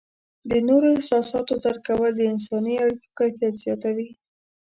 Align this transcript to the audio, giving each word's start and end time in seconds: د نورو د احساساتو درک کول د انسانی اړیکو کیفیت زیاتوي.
د 0.49 0.51
نورو 0.67 0.87
د 0.91 0.95
احساساتو 0.97 1.53
درک 1.63 1.81
کول 1.89 2.11
د 2.17 2.21
انسانی 2.31 2.73
اړیکو 2.83 3.09
کیفیت 3.19 3.55
زیاتوي. 3.65 4.09